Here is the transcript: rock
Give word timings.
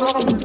rock 0.00 0.35